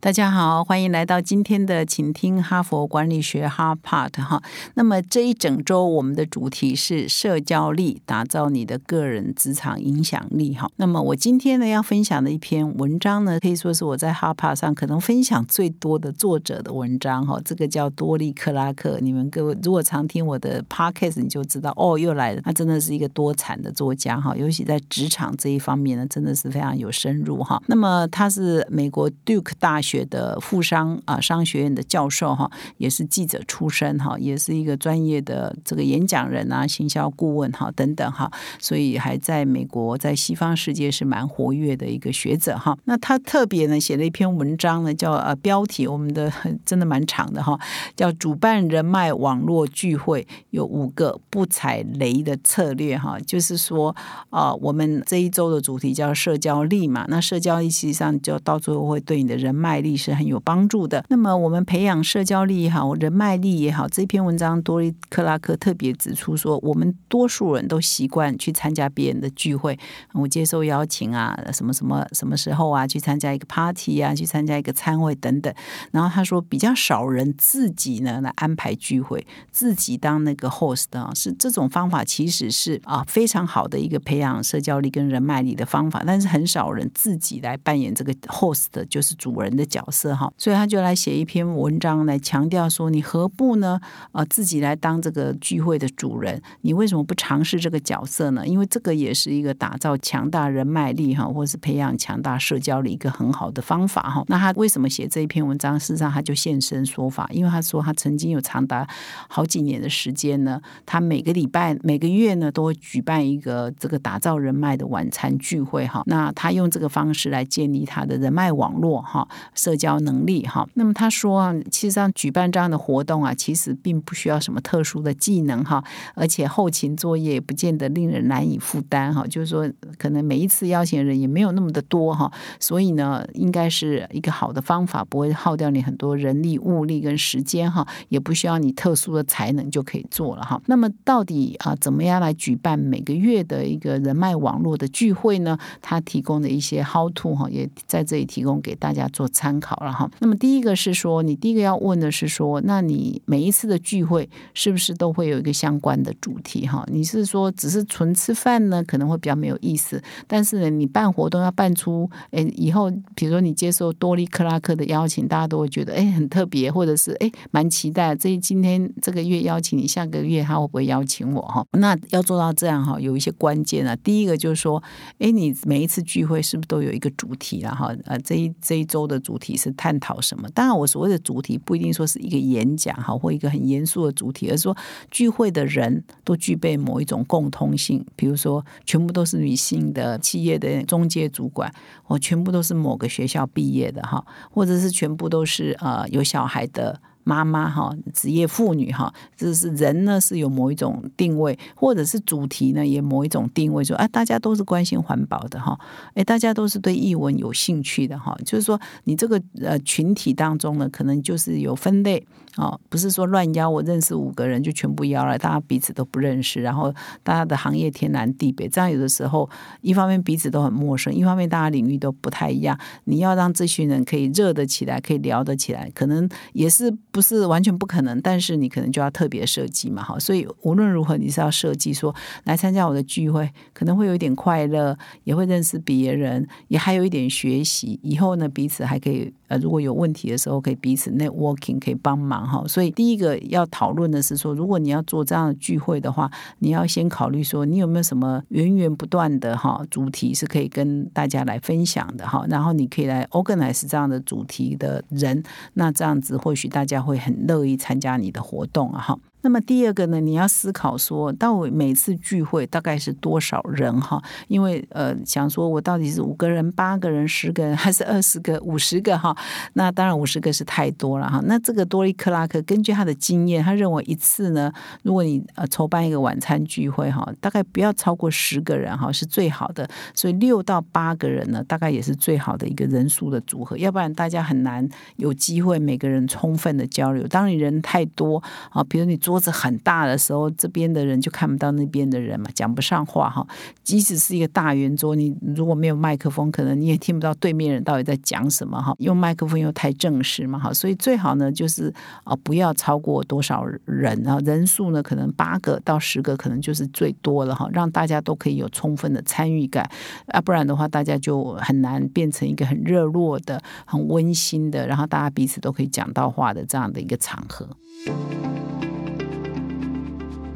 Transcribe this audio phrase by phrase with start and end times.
[0.00, 4.40] 大家好，欢迎来到今天的请听哈佛管理学哈 Part 哈。
[4.74, 10.70] 那么这一整周我们的主题是社交力，打造你的个人职场影响力哈。
[10.76, 17.40] 那么我今天呢要分享的一篇文章呢，可以说是我在哈 Part 上可能分享最多的作者的文章哈。
[17.44, 22.40] 这个叫多利克拉克，你们各位如果常听我的 Podcast，你就知道哦，又来了。
[22.42, 27.60] 他真的是一个多产的作家哈，尤其在职场这一方面呢，真的是非常有深入哈。
[27.66, 29.87] 那么他是美国 Duke 大学。
[29.88, 42.76] 学的富商啊，商学院的教授哈，也是记者出身哈，也是一个专业的这个演讲人啊，行销顾问哈等等哈，所以还在美国在西方世界是蛮活跃的一个学者哈。
[42.84, 46.30] 那他特别呢写了一篇文章呢，叫呃标题我们的
[46.66, 47.58] 真的蛮长的哈，
[47.96, 53.96] 叫主办人脉网络聚会有五个不踩雷的策略哈，就是说
[54.28, 59.77] 啊，我们这一周的主题叫社交力嘛，那社交力实际上就到最后会对你的人脉。
[59.80, 61.04] 力是很有帮助的。
[61.08, 69.78] 那么，我们培养社交力也好，人脉力也好，这篇文章多利克拉克特别指出说，我们多数人都习惯去参加别人的聚会，
[70.14, 75.52] 我接受邀请啊，什么什么什么时候啊，去参加一个 party 啊，去参加一个餐会等等。
[75.90, 89.84] 然后他说，比较少人自己呢来安排聚会，自己当那个 host 啊，是这种方法其实是啊非常好的一个培养社交力跟人脉力的方法，但是很少人自己来扮演这个 host，就是主人的角。
[89.90, 93.80] 色哈，所以他就来写一篇文章来强调说，你何不呢？
[94.12, 98.46] 呃，自己来当这个聚会的主人，你为什么不尝试这个角色呢？
[98.46, 104.22] 因为这个也是一个打造强大人脉力哈，或是培养强大社交的一个很好的方法哈。
[104.28, 105.80] 那他为什么写这一篇文章？
[105.80, 108.86] 事实上，他就现身说法，因为他说他曾经有长达
[109.28, 116.02] 好几年的时间呢，他每个礼拜、每个月呢，都会举办一个这个打造人脉的晚餐聚会哈。
[116.04, 119.26] 那他用这个方式来建立他的人脉网络哈。
[119.58, 125.82] 社交能力哈，那么他说啊，其实上举办这样的活动啊，其实并不需要什么特殊的技能哈，
[126.14, 129.26] 而且后勤作业也不见得令人难以负担哈。
[129.26, 129.68] 就是说，
[129.98, 140.62] 可能每一次邀请人也没有那么的多哈，所以呢，应该是一个好的方法，不会耗掉你很多人力物力跟时间哈，也不需要你特殊的才能就可以做了哈。
[140.66, 145.58] 那么到底啊，怎么样来举办每个月的一个人脉网络的聚会呢？
[145.82, 149.47] 他提供的一些 how to 哈，也在这里提供给大家做参。
[149.48, 156.84] 参考了哈，那么第一个是说，你第一个要问的是说，那你每一次的聚会是不是都会有一个相关的主题哈？
[156.92, 160.02] 你是说只是纯吃饭呢，可能会比较没有意思。
[160.26, 168.14] 但是呢，你办活动要办出，哎，以后比如说你接受多利克拉克的邀请，大家都会觉得哎很特别，或者是哎蛮期待。
[168.14, 171.64] 这今天这个月邀请你，下个月他会不会邀请我哈？
[171.72, 173.96] 那要做到这样哈，有一些关键啊。
[173.96, 174.82] 第一个就是说，
[175.18, 177.94] 哎，你每一次聚会是不是都有一个主题了哈？
[178.04, 179.56] 呃，这一这一周的主题。
[179.58, 180.48] 是探讨什么？
[180.50, 184.76] 当然，我所谓的主题不一定说是一个演讲哈，或一个很严肃的主题，而是说
[185.10, 188.04] 聚会的人都具备某一种共通性。
[188.14, 191.72] 比如说，全部都是女性的企业的中介主管，
[192.04, 197.00] 或全部都是某个学校毕业的哈，或者是全部都是呃有小孩的。
[197.28, 205.78] 妈妈哈，职业妇女哈，这是人呢是有某一种定位，或者是主题呢也某一种定位，说啊，大家都是关心环保的哈，
[206.14, 212.26] 哎，大家都是对译文有兴趣的哈，就是说你这个呃群体当中呢，可能就是有分类。
[212.56, 219.48] 哦，不是说乱邀，我认识五个人就全部邀了，大家彼此都不认识，然后大家的行业天南地北，这样有的时候
[219.80, 232.14] 一方面彼此都很陌生，一方面大家领域都不太一样，你要让这群人可以热得起来，可以聊得起来，可能也是不是完全不可能，但是你可能就要特别设计嘛，哈，所以无论如何你是要设计说
[232.44, 239.34] 来参加我的聚会，可能会有一点快乐，也会认识别人，也还有一点学习，以后呢彼此还可以。
[239.48, 242.62] 呃，如果有问题的时候，可以彼此 networking，可以帮忙哈。
[242.68, 252.44] 所以第一个要讨论的是说，如果你要做这样的聚会的话，你要先考虑说，你有没有什么源源不断的哈主题是可以跟大家来分享的哈。
[252.50, 255.42] 然后你可以来 organize 这样的主题的人，
[255.72, 259.18] 那这样子或许大家会很乐意参加你的活动啊哈。
[259.48, 264.22] 那么第二个呢，你要思考说到每次聚会大概是多少人哈？
[264.46, 269.34] 因为呃，想说我到底是五个人、八个人、十个人，还是二十个、五十个哈？
[269.72, 271.40] 那当然五十个是太多了哈。
[271.46, 274.70] 那这个多利克拉克根据他的经验，他认为一次呢，
[275.02, 279.88] 如果你呃筹办一个晚餐聚会哈，大概不要超过十个人哈，是最好的。
[280.12, 287.26] 所以六到八个人呢，大概也是最好的一个人数的组合，要不然大家很难有机会每个人充分的交流。
[287.28, 293.46] 当你人太多啊，比如你桌子很大的时候，这边的人就看不到那边的人嘛，讲不上话哈。
[293.82, 298.94] 即使是一个大圆桌，你如果没有麦克风，可能你也听不到对面人到底在讲什么哈。
[298.98, 301.92] 用麦克风又太正式嘛哈，所以最好呢就是
[302.24, 309.88] 啊不要超过多少人啊，人数呢可能八个到十个可能就是最多了哈，让大家都可以有充分的参与感
[310.26, 317.68] 啊，不然的话大家就很难变成一个很热络的、很温馨的，然后大家彼此都可以讲到话的这样的一个场合。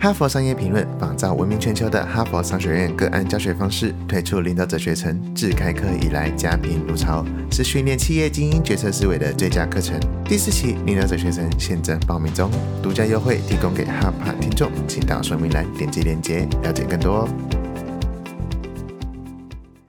[0.03, 10.01] 哈佛商业评论仿照闻名全球的哈佛商学院个案教学方式，推出领导者学程，自开课以来家贫如潮，是训练企业精英决策思维的最佳课程。
[10.25, 12.51] 第四期领导者学程现正报名中，
[12.83, 17.62] 独家优惠提供给哈帕听众，请到说明栏点击链接了解更多哦。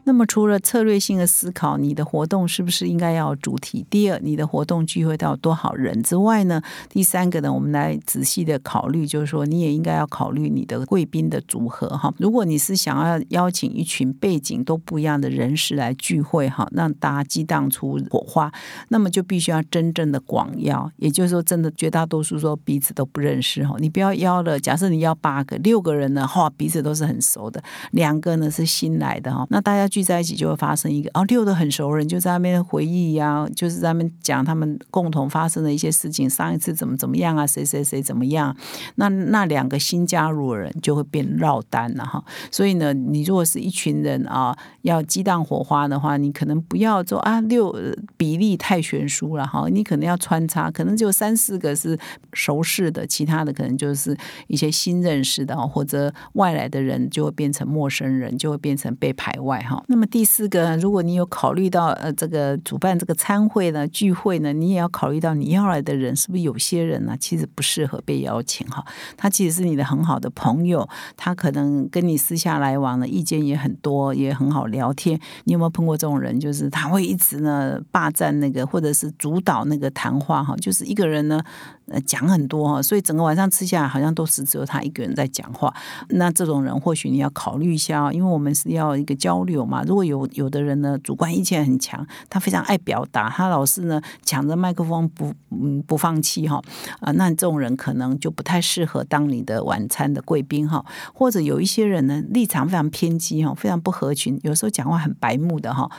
[0.06, 3.86] 那么，除了策略性的思考，你的活动是不是应该要主题？
[3.90, 6.62] 第二，你的活动聚会到多少人之外呢？
[6.90, 12.14] 第三个呢，我们来仔细的考虑，就是说，你也应该要考虑你的贵宾的组合哈。
[12.18, 18.52] 如果你是想要邀请一群背景都不一样的人士来聚会哈，让大家激荡出火花，
[18.90, 23.76] 那么就必须要真正的广邀，也就是说，真的绝大多数说彼此都不认识哈。
[23.80, 29.88] 你不要邀了，假设你要八个、六个人呢，哈，彼此都是很熟的，两个呢是新来的哈，那大家。
[29.94, 38.58] 聚在一起就会发生一个哦，六的很熟人就在那边回忆呀，就是在那边讲他们共同发生的一些事情，上一次怎么怎么样啊，谁谁谁怎么样？
[38.96, 42.26] 那那两个新加入的人就会变绕单了哈。
[42.50, 47.72] 所以呢，你如果是一群人啊，要激荡火花的话，你可能不要做啊六
[48.18, 51.96] 比例太悬殊了哈，你可能要穿插，可能就三四个是
[52.34, 54.18] 熟识的，其他的可能就是
[54.48, 59.83] 一些新认识的或者外来的人就会变成陌生人，就会变成被排外哈。
[59.88, 68.86] 那么第四个，如果你有考虑到呃这个主办这个参会呢聚会呢，你也要考虑到你要来的人是不是有些人呢其实不适合被邀请哈，
[69.18, 70.88] 他其实是你的很好的朋友，
[71.18, 75.20] 他可能跟你私下来往的意见也很多，也很好聊天。
[75.44, 76.40] 你有没有碰过这种人？
[76.40, 81.44] 就是他会一直呢霸占那个或者是主导那个谈话哈，就是一个人呢。
[81.88, 85.74] 呃，讲很多哈，所以整个晚上吃下来，好像都是只有他一个人在讲话。
[86.10, 89.84] 那这种人，或许你要考虑一下，因为我们是要一个交流嘛。
[89.86, 96.62] 如果有有的人呢，主观意见很强，他非常爱表达，他老是呢抢着麦克风不嗯不放弃哈
[97.02, 100.86] 啊，那这种人可能就不太适合当你的晚餐的贵宾哈。
[101.14, 105.92] 或者有一些人呢，立场非常偏激哈，非常不合群，有时候讲话很白目的哈。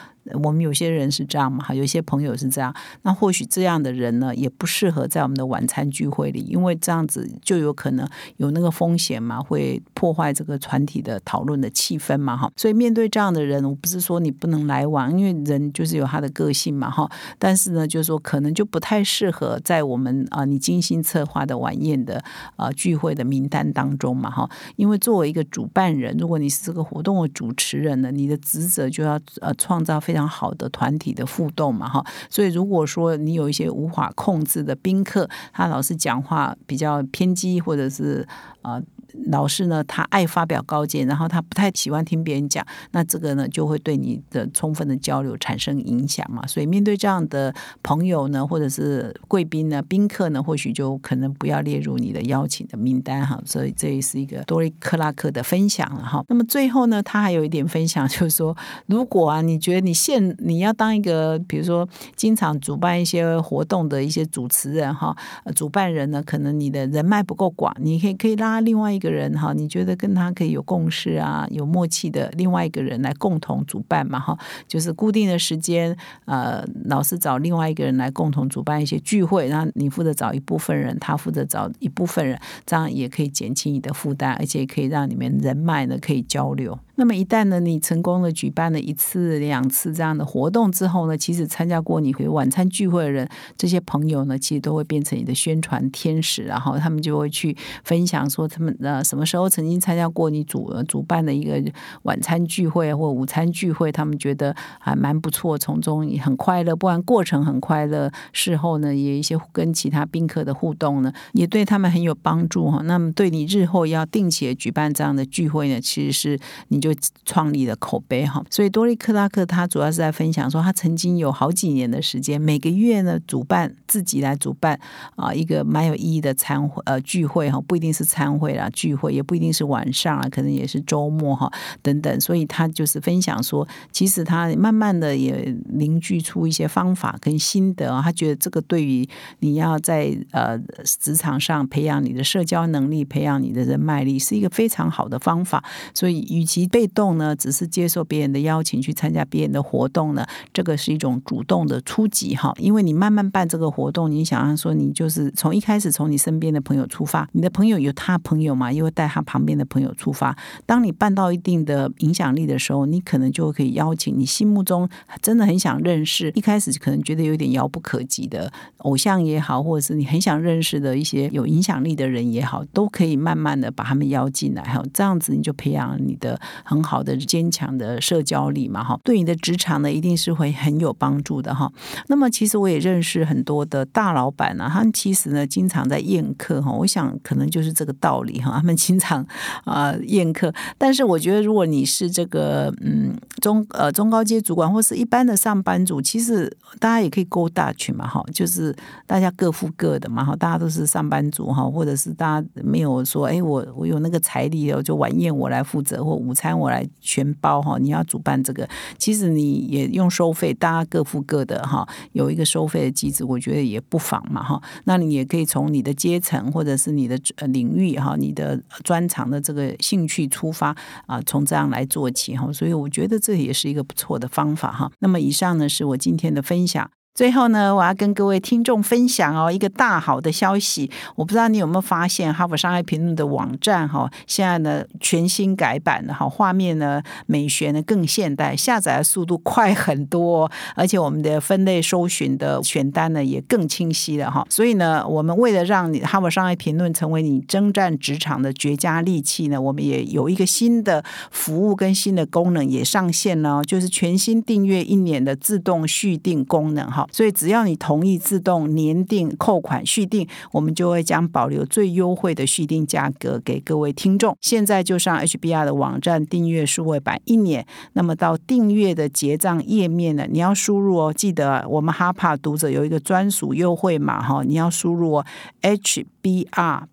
[0.43, 2.75] 我们有些人是这样嘛，哈，有些朋友是这样。
[3.03, 12.51] 那或许这样的人呢，也不适合在我们的晚餐聚会里，因为这样子就有可能有那个风险嘛，会破坏这个团体的讨论的气氛嘛，哈。
[12.57, 17.11] 所以面对这样的人，我不是说你不能来往，因为人就是有他的个性嘛，哈。
[17.39, 22.23] 但是呢，就是说可能就不太适合在我们啊你精心策划的晚宴的
[22.57, 24.49] 啊聚会的名单当中嘛，哈。
[24.77, 38.25] 因为作为一个主办人，如果你是这个活动的主持人呢，你的职责就要呃创造非非常好的团体的互动嘛，哈，所以如果说你有一些无法控制的宾客，他老是讲话比较偏激，或者是
[38.63, 38.81] 啊。
[39.27, 46.47] 老师呢，他爱发表高见，然后他不太喜欢听别人讲，那这个呢就会对你的充分的交流产生影响嘛。
[46.47, 53.41] 所以面对这样的朋友呢，或者是贵宾呢、宾客呢，或许就可能不要列入你的邀请的名单哈。
[53.47, 56.23] 所以这也是一个多利克拉克的分享了哈。
[56.29, 58.57] 那么最后呢，他还有一点分享，就是说，
[58.87, 65.17] 如果啊，你觉得你现你要当一个，比如说经常主办一些活动的一些主持人哈，
[65.55, 69.04] 主办人呢，可能你的人脉不够广，你可以可以拉另外一个。
[69.05, 75.95] 个人哈，你觉得跟他可以有共识啊，有默契的另外一个人来共同主办嘛哈，就是固定的时间，
[76.25, 86.79] 呃，老师找另外一个人来共同主办一些聚会，然后你负责找一部分人，他负责找一部分人，这样也可以减轻你的负担，而且可以让你们人脉呢可以交流。
[86.97, 101.61] 那么一旦呢，你成功的举办了一次、两次这样的活动之后呢，其实参加过你回晚餐聚会的人，这些朋友呢，其实都会变成你的宣传天使，然后他们就会去分享说他们呃什么时候曾经参加过你主主办的一个
[102.03, 112.81] 晚餐聚会或午餐聚会，他们觉得还蛮不错，从中也很快乐，不然过程很快乐，事后呢也一些跟其他宾客的互动呢，也对他们很有帮助哈。
[112.85, 118.45] 那么对你日后要定期举办这样的聚会呢，其实是你就创立了口碑哈。
[118.51, 124.79] 所以多利克拉克他主要是在分享说，他曾经有好几年的时间，每个月呢主办自己来主办
[125.17, 131.51] 啊一个蛮有意义的餐会呃聚会哈，不一定是餐会啦，聚会也不一定是晚上啊，可能也是周末哈
[131.81, 132.21] 等等。
[132.21, 140.59] 所以他就是分享说，其实他慢慢的也凝聚出一些方法跟心得，他觉得这个对于你要在呃
[141.01, 145.63] 职场上培养你的社交能力，培养你的人脉力，是一个非常好的方法。
[145.95, 152.53] 所以，与其被动呢，只是接受别人的邀请去参加别人的活动呢，这个是一种主动的初级哈。
[152.59, 160.37] 因为你慢慢办这个活动，你想要说，你就是从一开始从你身边的朋友出发，你的朋友有他朋友嘛，又会带他旁边的朋友出发。
[160.67, 164.89] 当你办到一定的影响力的时候，你可能就可以邀请你心目中
[165.23, 174.83] 真的很想认识，一开始可能觉得有点遥不可及的偶像也好，或者是你很想认识的一些有影响力的人也好，都可以慢慢的把他们邀进来哈。
[174.93, 181.71] 这样子你就培养你的很好的坚强的社交力嘛哈，对你的职场呢一定是会很有帮助的哈。
[182.09, 189.25] 那么其实我也认识很多的大老板呢，他们其实呢经常在宴客哈，我想可能就是这个道理哈，他们经常
[189.65, 190.53] 啊 宴客。
[190.79, 198.75] 但是我觉得如果你是这个嗯中呃中高阶主管或是一般的上班族，其实大家也可以勾大群嘛哈，就是
[199.07, 208.69] 大家各付各的嘛哈，大家都是上班族哈，或者是大家没有说哎我我有那个财力哦，就晚宴我来负责或午餐我来全包哈，你要主办这个，
[208.99, 214.63] 其实你也用收费，大家各付各的哈，有一个收费的机制，我觉得也不妨嘛哈。
[214.85, 217.19] 那你也可以从你的阶层或者是你的
[217.49, 222.53] 领域哈，你的专长的这个兴趣出发啊，从这样来做起哈。
[222.53, 224.91] 所以我觉得这也是一个不错的方法哈。
[225.01, 226.91] 那么以上呢是我今天的分享。
[227.15, 230.91] 最后呢，我要跟各位听众分享哦，一个大好的消息。
[231.15, 244.45] 我不知道你有没有发现，《哈佛商业评论》的网站哈，现在呢全新改版了哈，画面呢美学呢更现代，下载的速度快很多，而且我们的分类搜寻的选单呢也更清晰了哈。
[244.51, 257.04] 所以呢，我们为了让你《哈佛商业评论》成为你征战职场的绝佳利器呢，我们也有一个新的服务跟新的功能也上线了，就是全新订阅一年的自动续订功能哈。
[257.11, 264.37] 所以只要你同意自动年订扣款续订，我们就会将保留最优惠的续订价格给各位听众。
[264.41, 275.27] 现在就上 HBR 的网站订阅数位版一年，那么到订阅的结账页面呢，你要输入哦，记得我们哈帕读者有一个专属优惠码哈，你要输入哦
[275.63, 276.85] HBRPOD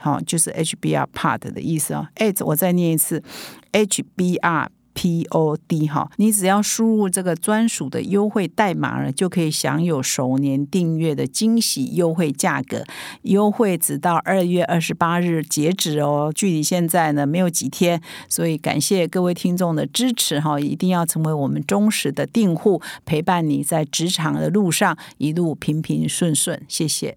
[0.00, 2.08] 哈，就是 HBR Part 的意思哦。
[2.14, 3.22] 哎，我再念一次
[3.72, 4.68] HBR。
[5.00, 12.84] P O D 哈，你只要输入这个专属的优惠代码呢，就可以享有首年订阅的惊喜优惠价格。
[13.22, 27.16] 优惠直到二月二十八日截止哦，距离现在呢没有几天，所以感谢各位听众的支持哈，一定要成为我们忠实的订户，陪伴你在职场的路上一路平平顺顺，谢谢。